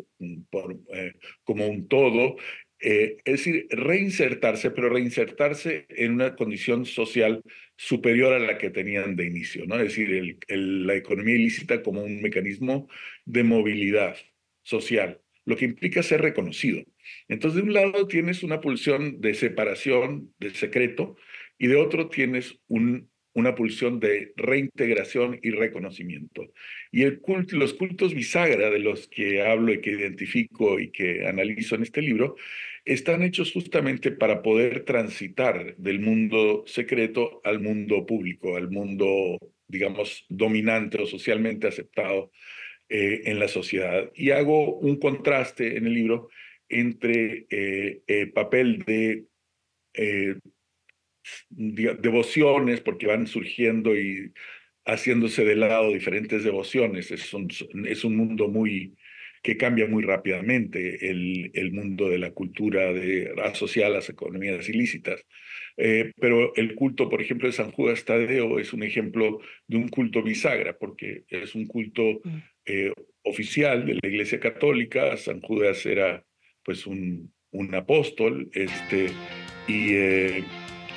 como 1.44 1.66
un 1.66 1.86
todo, 1.88 2.36
es 2.80 3.24
decir, 3.24 3.66
reinsertarse, 3.70 4.70
pero 4.70 4.88
reinsertarse 4.88 5.86
en 5.88 6.12
una 6.12 6.36
condición 6.36 6.86
social 6.86 7.42
superior 7.76 8.32
a 8.32 8.38
la 8.38 8.58
que 8.58 8.70
tenían 8.70 9.16
de 9.16 9.26
inicio, 9.26 9.64
¿no? 9.66 9.76
Es 9.76 9.94
decir, 9.94 10.38
la 10.48 10.94
economía 10.94 11.34
ilícita 11.34 11.82
como 11.82 12.02
un 12.02 12.20
mecanismo 12.22 12.88
de 13.24 13.44
movilidad 13.44 14.16
social, 14.62 15.20
lo 15.44 15.56
que 15.56 15.64
implica 15.64 16.02
ser 16.02 16.20
reconocido. 16.20 16.84
Entonces, 17.28 17.62
de 17.62 17.68
un 17.68 17.72
lado 17.72 18.06
tienes 18.06 18.42
una 18.42 18.60
pulsión 18.60 19.20
de 19.20 19.34
separación, 19.34 20.32
de 20.38 20.50
secreto, 20.50 21.16
y 21.58 21.66
de 21.66 21.76
otro 21.76 22.08
tienes 22.08 22.60
un, 22.68 23.10
una 23.38 23.54
pulsión 23.54 24.00
de 24.00 24.32
reintegración 24.36 25.38
y 25.42 25.50
reconocimiento. 25.50 26.52
Y 26.90 27.02
el 27.02 27.20
los 27.52 27.74
cultos 27.74 28.14
bisagra 28.14 28.70
de 28.70 28.78
los 28.78 29.08
que 29.08 29.42
hablo 29.42 29.72
y 29.72 29.80
que 29.80 29.92
identifico 29.92 30.80
y 30.80 30.90
que 30.90 31.26
analizo 31.26 31.74
en 31.74 31.82
este 31.82 32.02
libro 32.02 32.36
están 32.84 33.22
hechos 33.22 33.52
justamente 33.52 34.10
para 34.10 34.42
poder 34.42 34.84
transitar 34.84 35.76
del 35.76 36.00
mundo 36.00 36.64
secreto 36.66 37.40
al 37.44 37.60
mundo 37.60 38.06
público, 38.06 38.56
al 38.56 38.70
mundo, 38.70 39.38
digamos, 39.66 40.24
dominante 40.28 41.00
o 41.02 41.06
socialmente 41.06 41.68
aceptado 41.68 42.30
eh, 42.88 43.22
en 43.26 43.38
la 43.38 43.48
sociedad. 43.48 44.10
Y 44.14 44.30
hago 44.30 44.76
un 44.76 44.98
contraste 44.98 45.76
en 45.76 45.86
el 45.86 45.94
libro 45.94 46.28
entre 46.68 47.46
eh, 47.50 48.02
el 48.06 48.32
papel 48.32 48.84
de 48.86 49.26
eh, 49.94 50.36
devociones, 51.50 52.80
porque 52.80 53.06
van 53.06 53.26
surgiendo 53.26 53.96
y 53.96 54.32
haciéndose 54.84 55.44
de 55.44 55.56
lado 55.56 55.92
diferentes 55.92 56.44
devociones. 56.44 57.10
Es 57.10 57.32
un, 57.34 57.48
es 57.86 58.04
un 58.04 58.16
mundo 58.16 58.48
muy 58.48 58.94
que 59.42 59.56
cambia 59.56 59.86
muy 59.86 60.02
rápidamente 60.02 61.10
el, 61.10 61.50
el 61.54 61.72
mundo 61.72 62.08
de 62.08 62.18
la 62.18 62.32
cultura 62.32 62.92
de, 62.92 63.32
asociada 63.44 63.88
a 63.88 63.94
las 63.94 64.08
economías 64.08 64.68
ilícitas. 64.68 65.24
Eh, 65.76 66.12
pero 66.20 66.54
el 66.56 66.74
culto, 66.74 67.08
por 67.08 67.22
ejemplo, 67.22 67.46
de 67.46 67.52
San 67.52 67.70
Judas 67.70 68.04
Tadeo 68.04 68.58
es 68.58 68.72
un 68.72 68.82
ejemplo 68.82 69.40
de 69.68 69.76
un 69.76 69.88
culto 69.88 70.22
bisagra, 70.22 70.76
porque 70.76 71.24
es 71.28 71.54
un 71.54 71.66
culto 71.66 72.20
mm. 72.24 72.36
eh, 72.66 72.92
oficial 73.22 73.86
de 73.86 73.94
la 73.94 74.08
Iglesia 74.08 74.40
Católica. 74.40 75.16
San 75.16 75.40
Judas 75.40 75.86
era 75.86 76.24
pues 76.64 76.86
un, 76.86 77.32
un 77.52 77.74
apóstol 77.74 78.50
este, 78.52 79.06
y, 79.68 79.94
eh, 79.94 80.44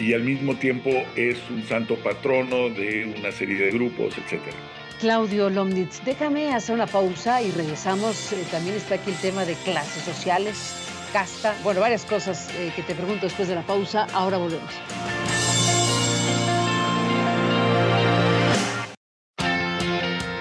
y 0.01 0.13
al 0.13 0.24
mismo 0.24 0.55
tiempo 0.55 0.89
es 1.15 1.38
un 1.50 1.63
santo 1.67 1.96
patrono 1.96 2.70
de 2.70 3.13
una 3.17 3.31
serie 3.31 3.58
de 3.58 3.72
grupos, 3.72 4.17
etcétera. 4.17 4.58
Claudio 5.00 5.50
Lomnitz. 5.50 6.01
Déjame 6.03 6.53
hacer 6.53 6.75
una 6.75 6.88
pausa 6.88 7.41
y 7.41 7.51
regresamos. 7.51 8.34
Eh, 8.34 8.43
también 8.51 8.75
está 8.75 8.96
aquí 8.96 9.12
el 9.12 9.17
tema 9.17 9.46
de 9.46 9.55
clases 9.55 10.03
sociales, 10.03 10.75
casta, 11.13 11.55
bueno, 11.63 11.81
varias 11.81 12.05
cosas 12.05 12.50
eh, 12.55 12.72
que 12.75 12.84
te 12.84 12.96
pregunto 12.96 13.25
después 13.25 13.48
de 13.48 13.55
la 13.55 13.63
pausa. 13.63 14.08
Ahora 14.13 14.38
volvemos. 14.38 14.72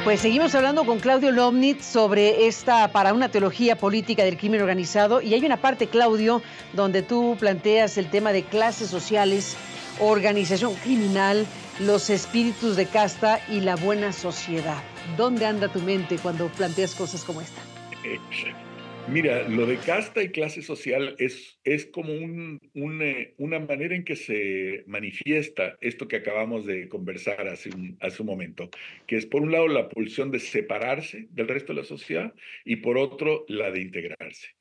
Pues 0.04 0.20
seguimos 0.20 0.54
hablando 0.54 0.86
con 0.86 0.98
Claudio 0.98 1.30
Lomnitz 1.30 1.84
sobre 1.84 2.46
esta 2.46 2.88
para 2.88 3.12
una 3.12 3.28
teología 3.28 3.76
política 3.76 4.24
del 4.24 4.38
crimen 4.38 4.62
organizado 4.62 5.20
y 5.20 5.34
hay 5.34 5.44
una 5.44 5.58
parte, 5.58 5.88
Claudio, 5.88 6.40
donde 6.72 7.02
tú 7.02 7.36
planteas 7.38 7.98
el 7.98 8.08
tema 8.08 8.32
de 8.32 8.42
clases 8.42 8.88
sociales, 8.88 9.58
organización 10.00 10.74
criminal, 10.76 11.46
los 11.80 12.08
espíritus 12.08 12.76
de 12.76 12.86
casta 12.86 13.40
y 13.50 13.60
la 13.60 13.76
buena 13.76 14.12
sociedad. 14.12 14.82
¿Dónde 15.18 15.44
anda 15.44 15.68
tu 15.68 15.80
mente 15.80 16.16
cuando 16.16 16.48
planteas 16.48 16.94
cosas 16.94 17.22
como 17.22 17.42
esta? 17.42 17.60
Mira, 19.08 19.48
lo 19.48 19.66
de 19.66 19.76
casta 19.78 20.22
y 20.22 20.28
clase 20.28 20.62
social 20.62 21.16
es, 21.18 21.58
es 21.64 21.86
como 21.86 22.12
un, 22.12 22.58
una 22.74 23.58
manera 23.58 23.96
en 23.96 24.04
que 24.04 24.14
se 24.14 24.84
manifiesta 24.86 25.76
esto 25.80 26.06
que 26.06 26.16
acabamos 26.16 26.66
de 26.66 26.88
conversar 26.88 27.48
hace 27.48 27.70
un, 27.70 27.98
momento, 28.24 28.70
que 29.06 29.16
es 29.16 29.26
por 29.26 29.42
un 29.42 29.52
lado 29.52 29.66
la 29.68 29.88
pulsión 29.88 30.30
de 30.30 30.38
separarse 30.38 31.26
del 31.30 31.48
resto 31.48 31.72
de 31.72 31.80
la 31.80 31.86
sociedad 31.86 32.34
y 32.64 32.76
por 32.76 32.98
otro 32.98 33.44
la 33.48 33.70
de 33.70 33.80
integrarse. 33.80 34.54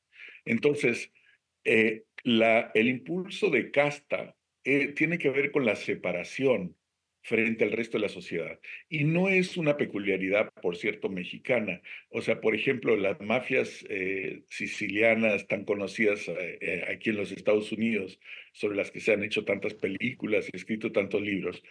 Entonces, 0.46 1.12
eh, 1.64 2.06
el 2.24 2.88
impulso 2.88 3.50
de 3.50 3.70
casta 3.70 4.36
eh, 4.64 4.94
tiene 4.94 5.18
que 5.18 5.30
ver 5.30 5.52
con 5.52 5.66
la 5.66 5.76
separación 5.76 6.76
frente 7.22 7.64
al 7.64 7.72
resto 7.72 7.98
de 7.98 8.04
la 8.04 8.10
sociedad. 8.10 8.60
Y 8.88 9.04
no 9.04 9.30
es 9.30 9.58
una 9.58 9.78
peculiaridad, 9.78 10.52
por 10.62 10.78
cierto, 10.78 11.10
mexicana. 11.10 11.82
O 12.10 12.22
sea, 12.22 12.42
por 12.42 12.56
ejemplo, 12.56 12.96
las 12.96 13.20
mafias 13.22 13.86
eh, 13.90 14.44
sicilianas 14.50 15.48
tan 15.48 15.66
conocidas 15.66 16.28
eh, 16.28 16.58
eh, 16.62 16.84
aquí 16.90 17.10
en 17.10 17.18
los 17.18 17.32
Estados 17.32 17.72
Unidos, 17.72 18.20
sobre 18.54 18.78
las 18.78 18.92
que 18.92 19.00
se 19.00 19.14
han 19.14 19.24
hecho 19.24 19.46
tantas 19.46 19.74
películas 19.74 20.50
y 20.52 20.56
escrito 20.56 20.92
tantos 20.92 21.22
libros, 21.22 21.62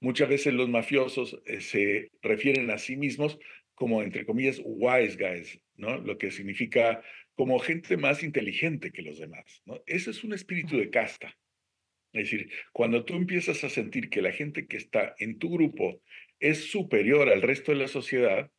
muchas 0.00 0.28
veces 0.28 0.52
los 0.52 0.68
mafiosos 0.68 1.40
se 1.60 2.10
refieren 2.22 2.70
a 2.70 2.78
sí 2.78 2.96
mismos 2.96 3.38
como, 3.74 4.02
entre 4.02 4.26
comillas, 4.26 4.60
wise 4.64 5.16
guys, 5.16 5.60
¿no? 5.76 5.96
Lo 5.98 6.18
que 6.18 6.30
significa 6.30 7.02
como 7.34 7.58
gente 7.60 7.96
más 7.96 8.22
inteligente 8.24 8.90
que 8.90 9.02
los 9.02 9.18
demás, 9.18 9.62
¿no? 9.64 9.80
Ese 9.86 10.10
es 10.10 10.24
un 10.24 10.34
espíritu 10.34 10.76
de 10.76 10.90
casta. 10.90 11.36
Es 12.18 12.30
decir, 12.30 12.50
cuando 12.72 13.04
tú 13.04 13.14
empiezas 13.14 13.64
a 13.64 13.70
sentir 13.70 14.10
que 14.10 14.22
la 14.22 14.32
gente 14.32 14.66
que 14.66 14.76
está 14.76 15.14
en 15.18 15.38
tu 15.38 15.50
grupo 15.50 16.02
es 16.40 16.70
superior 16.70 17.28
al 17.28 17.42
resto 17.42 17.72
de 17.72 17.78
la 17.78 17.88
sociedad, 17.88 18.50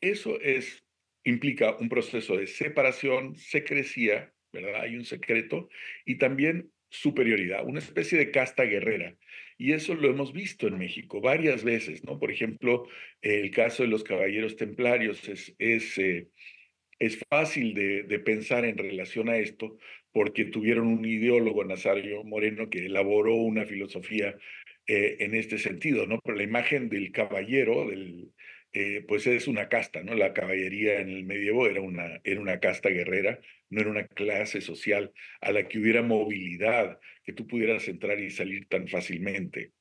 eso 0.00 0.40
es, 0.40 0.84
implica 1.24 1.76
un 1.76 1.88
proceso 1.88 2.36
de 2.36 2.46
separación, 2.46 3.36
secrecía, 3.36 4.32
¿verdad? 4.52 4.82
Hay 4.82 4.96
un 4.96 5.04
secreto 5.04 5.68
y 6.04 6.16
también 6.18 6.70
superioridad, 6.90 7.66
una 7.66 7.80
especie 7.80 8.18
de 8.18 8.30
casta 8.30 8.64
guerrera. 8.64 9.16
Y 9.56 9.72
eso 9.72 9.94
lo 9.94 10.08
hemos 10.08 10.32
visto 10.32 10.68
en 10.68 10.78
México 10.78 11.20
varias 11.20 11.64
veces, 11.64 12.04
¿no? 12.04 12.18
Por 12.18 12.30
ejemplo, 12.30 12.88
el 13.22 13.50
caso 13.50 13.82
de 13.82 13.88
los 13.88 14.04
caballeros 14.04 14.56
templarios 14.56 15.28
es, 15.28 15.54
es, 15.58 15.98
eh, 15.98 16.28
fácil 17.28 17.74
de, 17.74 18.18
pensar 18.20 18.64
en 18.64 18.78
relación 18.78 19.28
a 19.28 19.36
esto 19.36 19.78
porque 20.12 20.44
tuvieron 20.46 20.86
un 20.88 21.04
ideólogo, 21.04 21.64
Nazario 21.64 22.24
Moreno, 22.24 22.70
que 22.70 22.86
elaboró 22.86 23.34
una 23.34 23.66
filosofía 23.66 24.36
eh, 24.86 25.16
en 25.20 25.34
este 25.34 25.58
sentido, 25.58 26.06
¿no? 26.06 26.20
Pero 26.24 26.36
la 26.36 26.44
imagen 26.44 26.88
del 26.88 27.12
caballero, 27.12 27.88
del, 27.88 28.32
eh, 28.72 29.04
pues 29.08 29.26
es 29.26 29.48
una 29.48 29.68
casta, 29.68 30.02
¿no? 30.02 30.14
La 30.14 30.32
caballería 30.34 31.00
en 31.00 31.08
el 31.10 31.24
medievo 31.24 31.66
era 31.66 31.80
una, 31.80 32.20
era 32.24 32.40
una 32.40 32.60
casta 32.60 32.90
guerrera, 32.90 33.40
no 33.70 33.80
era 33.80 33.90
una 33.90 34.06
clase 34.06 34.60
social 34.60 35.12
a 35.40 35.52
la 35.52 35.68
que 35.68 35.78
hubiera 35.78 36.02
movilidad, 36.02 37.00
que 37.24 37.32
tú 37.32 37.46
pudieras 37.46 37.88
entrar 37.88 38.20
y 38.20 38.30
salir 38.30 38.68
tan 38.68 38.88
fácilmente. 38.88 39.72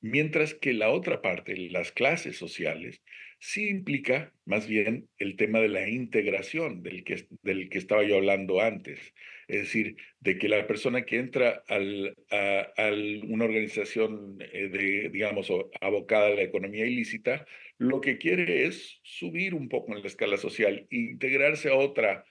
Mientras 0.00 0.54
que 0.54 0.72
la 0.72 0.90
otra 0.90 1.20
parte, 1.20 1.56
las 1.70 1.92
clases 1.92 2.36
sociales, 2.36 3.02
sí 3.38 3.68
implica 3.68 4.32
más 4.44 4.66
bien 4.66 5.08
el 5.18 5.36
tema 5.36 5.60
de 5.60 5.68
la 5.68 5.88
integración 5.88 6.82
del 6.82 7.04
que, 7.04 7.26
del 7.42 7.68
que 7.68 7.78
estaba 7.78 8.04
yo 8.04 8.16
hablando 8.16 8.60
antes. 8.60 9.12
Es 9.50 9.62
decir, 9.62 9.96
de 10.20 10.38
que 10.38 10.48
la 10.48 10.66
persona 10.66 11.04
que 11.04 11.18
entra 11.18 11.62
al, 11.68 12.16
a, 12.30 12.90
una 13.28 13.44
organización 13.44 14.38
eh, 14.40 14.68
de, 14.68 15.10
digamos, 15.10 15.50
abocada 15.80 16.28
a 16.28 16.34
la 16.34 16.42
economía 16.42 16.86
ilícita, 16.86 17.46
lo 17.78 18.00
que 18.00 18.18
quiere 18.18 18.66
es 18.66 19.00
subir 19.02 19.54
un 19.54 19.68
poco 19.68 19.94
en 19.94 20.02
la 20.02 20.08
escala 20.08 20.36
social, 20.36 20.86
integrarse 20.90 21.70
a 21.70 21.74
otra 21.74 22.24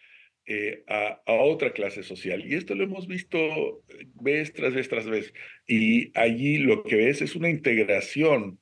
eh, 0.46 0.84
a, 0.88 1.22
a, 1.28 1.34
otra 1.34 1.74
clase 1.74 2.02
social. 2.02 2.44
Y 2.44 2.56
esto 2.56 2.74
lo 2.74 2.84
hemos 2.84 3.06
visto 3.08 3.84
vez 4.16 4.52
tras 4.54 4.74
vez 4.74 4.90
tras 4.90 5.06
vez. 5.06 5.32
Y 5.68 6.12
allí 6.18 6.58
lo 6.58 6.84
que 6.84 6.96
ves 6.96 7.22
es 7.22 7.36
una 7.36 7.50
integración 7.50 8.60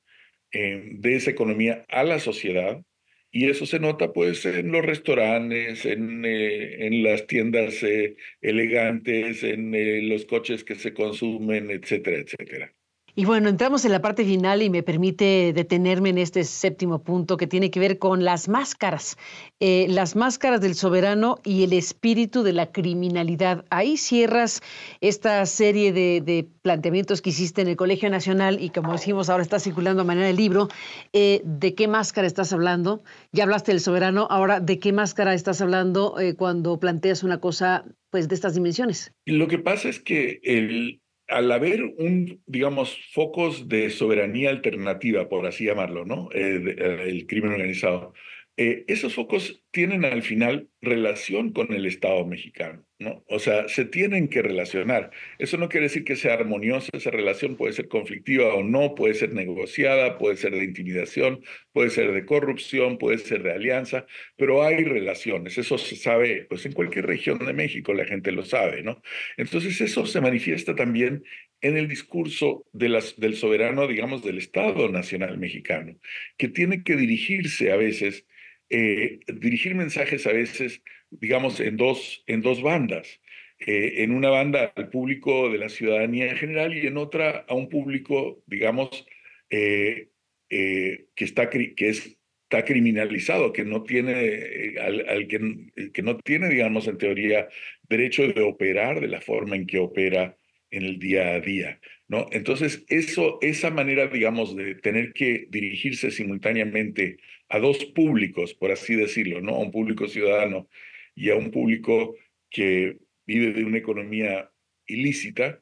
eh, 0.50 0.82
de 0.92 1.14
esa 1.14 1.30
economía 1.30 1.84
a 1.88 2.04
la 2.04 2.18
sociedad. 2.18 2.82
Y 3.30 3.48
eso 3.50 3.66
se 3.66 3.78
nota 3.80 4.12
pues 4.12 4.44
en 4.46 4.72
los 4.72 4.84
restaurantes, 4.84 5.84
en, 5.84 6.24
eh, 6.24 6.86
en 6.86 7.02
las 7.02 7.26
tiendas 7.26 7.82
eh, 7.82 8.16
elegantes, 8.40 9.42
en 9.44 9.74
eh, 9.74 10.02
los 10.02 10.24
coches 10.26 10.64
que 10.64 10.74
se 10.76 10.94
consumen, 10.94 11.70
etcétera, 11.70 12.18
etcétera. 12.18 12.74
Y 13.18 13.24
bueno, 13.24 13.48
entramos 13.48 13.84
en 13.84 13.90
la 13.90 14.00
parte 14.00 14.24
final 14.24 14.62
y 14.62 14.70
me 14.70 14.84
permite 14.84 15.52
detenerme 15.52 16.10
en 16.10 16.18
este 16.18 16.44
séptimo 16.44 17.02
punto 17.02 17.36
que 17.36 17.48
tiene 17.48 17.68
que 17.68 17.80
ver 17.80 17.98
con 17.98 18.24
las 18.24 18.48
máscaras, 18.48 19.16
eh, 19.58 19.86
las 19.88 20.14
máscaras 20.14 20.60
del 20.60 20.76
soberano 20.76 21.40
y 21.42 21.64
el 21.64 21.72
espíritu 21.72 22.44
de 22.44 22.52
la 22.52 22.70
criminalidad. 22.70 23.64
Ahí 23.70 23.96
cierras 23.96 24.62
esta 25.00 25.44
serie 25.46 25.92
de, 25.92 26.46
planteamientos 26.62 27.20
que 27.20 27.30
hiciste 27.30 27.60
en 27.60 27.66
el 27.66 27.74
Colegio 27.74 28.08
Nacional 28.08 28.62
y 28.62 28.70
como 28.70 28.92
decimos 28.92 29.30
ahora 29.30 29.42
está 29.42 29.58
circulando 29.58 30.02
a 30.02 30.04
manera 30.04 30.28
de 30.28 30.34
libro. 30.34 30.68
Eh, 31.12 31.42
¿De 31.44 31.74
qué 31.74 31.88
máscara 31.88 32.24
estás 32.24 32.52
hablando? 32.52 33.02
Ya 33.32 33.42
hablaste 33.42 33.72
del 33.72 33.80
soberano, 33.80 34.28
ahora 34.30 34.60
¿de 34.60 34.78
qué 34.78 34.92
máscara 34.92 35.34
estás 35.34 35.60
hablando 35.60 36.20
eh, 36.20 36.36
cuando 36.36 36.78
planteas 36.78 37.24
una 37.24 37.40
cosa 37.40 37.84
pues 38.10 38.28
de 38.28 38.36
estas 38.36 38.54
dimensiones? 38.54 39.12
Lo 39.26 39.48
que 39.48 39.58
pasa 39.58 39.88
es 39.88 39.98
que 39.98 40.38
el 40.44 41.00
al 41.28 41.52
haber 41.52 41.84
un, 41.84 42.42
digamos, 42.46 42.98
focos 43.12 43.68
de 43.68 43.90
soberanía 43.90 44.50
alternativa, 44.50 45.28
por 45.28 45.46
así 45.46 45.64
llamarlo, 45.64 46.04
¿no? 46.04 46.30
Eh, 46.32 46.76
el 47.06 47.26
crimen 47.26 47.52
organizado, 47.52 48.14
eh, 48.56 48.84
esos 48.88 49.14
focos 49.14 49.62
tienen 49.70 50.04
al 50.04 50.22
final 50.22 50.68
relación 50.80 51.52
con 51.52 51.72
el 51.72 51.86
Estado 51.86 52.26
mexicano, 52.26 52.84
O 53.28 53.38
sea, 53.38 53.68
se 53.68 53.84
tienen 53.84 54.26
que 54.26 54.42
relacionar. 54.42 55.12
Eso 55.38 55.56
no 55.56 55.68
quiere 55.68 55.86
decir 55.86 56.02
que 56.02 56.16
sea 56.16 56.34
armoniosa 56.34 56.90
esa 56.92 57.12
relación, 57.12 57.56
puede 57.56 57.72
ser 57.72 57.86
conflictiva 57.86 58.52
o 58.54 58.64
no, 58.64 58.96
puede 58.96 59.14
ser 59.14 59.34
negociada, 59.34 60.18
puede 60.18 60.36
ser 60.36 60.50
de 60.52 60.64
intimidación, 60.64 61.40
puede 61.72 61.90
ser 61.90 62.12
de 62.12 62.26
corrupción, 62.26 62.98
puede 62.98 63.18
ser 63.18 63.44
de 63.44 63.52
alianza, 63.52 64.06
pero 64.36 64.64
hay 64.64 64.82
relaciones. 64.82 65.56
Eso 65.58 65.78
se 65.78 65.94
sabe, 65.94 66.46
pues 66.48 66.66
en 66.66 66.72
cualquier 66.72 67.06
región 67.06 67.38
de 67.38 67.52
México 67.52 67.94
la 67.94 68.04
gente 68.04 68.32
lo 68.32 68.44
sabe, 68.44 68.82
¿no? 68.82 69.00
Entonces 69.36 69.80
eso 69.80 70.04
se 70.04 70.20
manifiesta 70.20 70.74
también 70.74 71.22
en 71.60 71.76
el 71.76 71.86
discurso 71.86 72.66
del 72.72 73.36
soberano, 73.36 73.86
digamos, 73.86 74.24
del 74.24 74.38
Estado 74.38 74.88
Nacional 74.88 75.38
Mexicano, 75.38 75.96
que 76.36 76.48
tiene 76.48 76.82
que 76.82 76.96
dirigirse 76.96 77.70
a 77.70 77.76
veces 77.76 78.26
eh, 78.70 79.20
dirigir 79.26 79.74
mensajes 79.74 80.26
a 80.26 80.32
veces, 80.32 80.82
digamos, 81.10 81.60
en 81.60 81.76
dos, 81.76 82.24
en 82.26 82.42
dos 82.42 82.62
bandas. 82.62 83.20
Eh, 83.60 84.04
en 84.04 84.12
una 84.12 84.30
banda 84.30 84.72
al 84.76 84.88
público 84.88 85.50
de 85.50 85.58
la 85.58 85.68
ciudadanía 85.68 86.30
en 86.30 86.36
general 86.36 86.76
y 86.76 86.86
en 86.86 86.96
otra 86.96 87.44
a 87.48 87.54
un 87.54 87.68
público, 87.68 88.42
digamos, 88.46 89.06
eh, 89.50 90.10
que, 90.48 91.06
está, 91.18 91.50
que 91.50 91.74
está 91.88 92.64
criminalizado, 92.64 93.52
que 93.52 93.64
no 93.64 93.82
tiene, 93.82 94.74
al, 94.80 95.08
al 95.08 95.26
que, 95.26 95.90
que 95.92 96.02
no 96.02 96.18
tiene, 96.18 96.48
digamos, 96.48 96.86
en 96.86 96.98
teoría, 96.98 97.48
derecho 97.88 98.28
de 98.28 98.40
operar 98.42 99.00
de 99.00 99.08
la 99.08 99.20
forma 99.20 99.56
en 99.56 99.66
que 99.66 99.78
opera 99.78 100.36
en 100.70 100.84
el 100.84 100.98
día 100.98 101.34
a 101.34 101.40
día, 101.40 101.80
¿no? 102.08 102.26
Entonces, 102.32 102.84
esa 102.88 103.70
manera, 103.70 104.08
digamos, 104.08 104.56
de 104.56 104.74
tener 104.74 105.12
que 105.12 105.46
dirigirse 105.50 106.10
simultáneamente 106.10 107.18
a 107.48 107.58
dos 107.58 107.84
públicos, 107.86 108.54
por 108.54 108.72
así 108.72 108.94
decirlo, 108.96 109.40
¿no? 109.40 109.54
A 109.54 109.60
un 109.60 109.70
público 109.70 110.08
ciudadano 110.08 110.68
y 111.14 111.30
a 111.30 111.36
un 111.36 111.50
público 111.50 112.16
que 112.50 112.98
vive 113.26 113.52
de 113.52 113.64
una 113.64 113.78
economía 113.78 114.50
ilícita, 114.86 115.60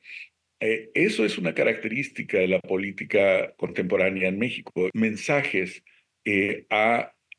eh, 0.60 0.90
eso 0.94 1.24
es 1.24 1.36
una 1.36 1.54
característica 1.54 2.38
de 2.38 2.48
la 2.48 2.60
política 2.60 3.52
contemporánea 3.56 4.28
en 4.28 4.38
México. 4.38 4.88
Mensajes 4.94 5.82
eh, 6.24 6.66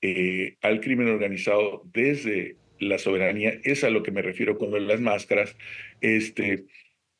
eh, 0.01 0.57
al 0.61 0.81
crimen 0.81 1.07
organizado 1.07 1.81
desde 1.85 2.57
la 2.79 2.97
soberanía, 2.99 3.59
es 3.63 3.83
a 3.83 3.89
lo 3.89 4.03
que 4.03 4.11
me 4.11 4.21
refiero 4.21 4.57
con 4.57 4.87
las 4.87 5.01
máscaras, 5.01 5.57
este, 6.01 6.65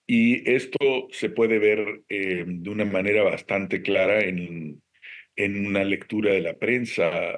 y 0.07 0.49
esto 0.49 1.09
se 1.11 1.29
puede 1.29 1.59
ver 1.59 2.03
eh, 2.07 2.45
de 2.47 2.69
una 2.69 2.85
manera 2.85 3.23
bastante 3.23 3.81
clara 3.81 4.21
en, 4.21 4.81
en 5.35 5.67
una 5.67 5.83
lectura 5.83 6.31
de 6.31 6.41
la 6.41 6.57
prensa 6.57 7.37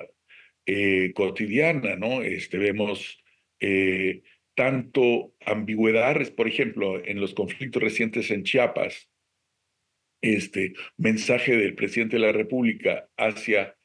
eh, 0.67 1.11
cotidiana, 1.15 1.95
¿no? 1.95 2.21
Este, 2.21 2.59
vemos 2.59 3.23
eh, 3.59 4.21
tanto 4.53 5.33
ambigüedades, 5.45 6.29
por 6.29 6.47
ejemplo, 6.47 7.03
en 7.03 7.19
los 7.19 7.33
conflictos 7.33 7.81
recientes 7.81 8.29
en 8.29 8.43
Chiapas, 8.43 9.09
este 10.21 10.73
mensaje 10.97 11.57
del 11.57 11.73
presidente 11.73 12.17
de 12.17 12.21
la 12.23 12.31
República 12.33 13.09
hacia, 13.17 13.75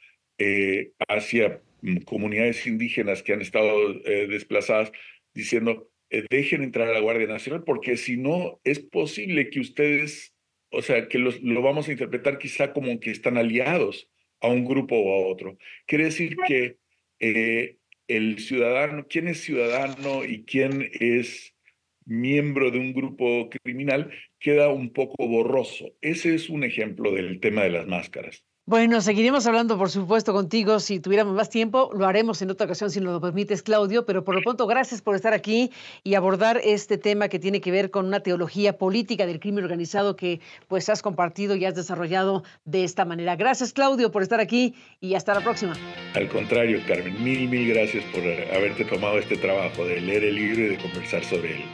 hacia 1.08 1.62
mm, 1.80 1.98
comunidades 1.98 2.66
indígenas 2.66 3.22
que 3.22 3.32
han 3.32 3.40
estado 3.40 3.94
desplazadas, 3.94 4.92
diciendo, 5.32 5.90
eh, 6.14 6.24
dejen 6.30 6.62
entrar 6.62 6.88
a 6.88 6.92
la 6.92 7.00
Guardia 7.00 7.26
Nacional, 7.26 7.64
porque 7.64 7.96
si 7.96 8.16
no, 8.16 8.60
es 8.62 8.78
posible 8.78 9.50
que 9.50 9.58
ustedes, 9.58 10.32
o 10.70 10.80
sea, 10.80 11.08
que 11.08 11.18
los, 11.18 11.42
lo 11.42 11.60
vamos 11.60 11.88
a 11.88 11.92
interpretar 11.92 12.38
quizá 12.38 12.72
como 12.72 13.00
que 13.00 13.10
están 13.10 13.36
aliados 13.36 14.08
a 14.40 14.46
un 14.48 14.64
grupo 14.64 14.96
o 14.96 15.12
a 15.12 15.26
otro. 15.26 15.58
Quiere 15.86 16.04
decir 16.04 16.36
que 16.46 16.78
eh, 17.18 17.78
el 18.06 18.38
ciudadano, 18.38 19.06
quién 19.08 19.26
es 19.26 19.40
ciudadano 19.40 20.24
y 20.24 20.44
quién 20.44 20.88
es 20.92 21.56
miembro 22.04 22.70
de 22.70 22.78
un 22.78 22.92
grupo 22.92 23.50
criminal, 23.50 24.12
queda 24.38 24.68
un 24.68 24.92
poco 24.92 25.26
borroso. 25.26 25.96
Ese 26.00 26.36
es 26.36 26.48
un 26.48 26.62
ejemplo 26.62 27.10
del 27.10 27.40
tema 27.40 27.64
de 27.64 27.70
las 27.70 27.88
máscaras. 27.88 28.44
Bueno, 28.66 29.02
seguiremos 29.02 29.46
hablando, 29.46 29.76
por 29.76 29.90
supuesto, 29.90 30.32
contigo. 30.32 30.80
Si 30.80 30.98
tuviéramos 30.98 31.34
más 31.34 31.50
tiempo, 31.50 31.90
lo 31.92 32.06
haremos 32.06 32.40
en 32.40 32.50
otra 32.50 32.64
ocasión, 32.64 32.90
si 32.90 32.98
nos 32.98 33.12
lo 33.12 33.20
permites, 33.20 33.62
Claudio. 33.62 34.06
Pero 34.06 34.24
por 34.24 34.34
lo 34.34 34.40
pronto, 34.40 34.66
gracias 34.66 35.02
por 35.02 35.14
estar 35.14 35.34
aquí 35.34 35.70
y 36.02 36.14
abordar 36.14 36.62
este 36.64 36.96
tema 36.96 37.28
que 37.28 37.38
tiene 37.38 37.60
que 37.60 37.70
ver 37.70 37.90
con 37.90 38.06
una 38.06 38.20
teología 38.20 38.78
política 38.78 39.26
del 39.26 39.38
crimen 39.38 39.64
organizado 39.64 40.16
que 40.16 40.40
pues 40.66 40.88
has 40.88 41.02
compartido 41.02 41.56
y 41.56 41.66
has 41.66 41.74
desarrollado 41.74 42.42
de 42.64 42.84
esta 42.84 43.04
manera. 43.04 43.36
Gracias, 43.36 43.74
Claudio, 43.74 44.10
por 44.10 44.22
estar 44.22 44.40
aquí 44.40 44.74
y 44.98 45.14
hasta 45.14 45.34
la 45.34 45.42
próxima. 45.42 45.74
Al 46.14 46.28
contrario, 46.30 46.80
Carmen, 46.88 47.22
mil, 47.22 47.46
mil 47.50 47.68
gracias 47.68 48.02
por 48.14 48.22
haberte 48.22 48.86
tomado 48.86 49.18
este 49.18 49.36
trabajo 49.36 49.84
de 49.84 50.00
leer 50.00 50.24
el 50.24 50.36
libro 50.36 50.62
y 50.62 50.68
de 50.68 50.78
conversar 50.78 51.22
sobre 51.22 51.56
él. 51.56 51.64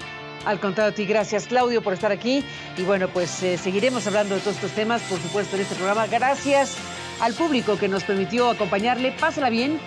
Al 0.45 0.59
contrario 0.59 0.93
a 0.93 0.95
ti, 0.95 1.05
gracias 1.05 1.47
Claudio 1.47 1.83
por 1.83 1.93
estar 1.93 2.13
aquí. 2.13 2.45
Y 2.77 2.83
bueno, 2.83 3.09
pues 3.09 3.43
eh, 3.43 3.59
seguiremos 3.59 4.07
hablando 4.07 4.35
de 4.35 4.41
todos 4.41 4.57
estos 4.57 4.73
temas, 4.73 5.03
por 5.03 5.21
supuesto, 5.21 5.57
en 5.57 5.63
este 5.63 5.75
programa. 5.75 6.07
Gracias 6.07 6.77
al 7.21 7.35
público 7.35 7.77
que 7.77 7.89
nos 7.89 8.05
permitió 8.05 8.51
acompañarle. 8.51 9.13
Pásala 9.13 9.51
bien 9.51 9.79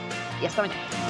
y 0.42 0.46
hasta 0.46 0.62
mañana. 0.62 1.03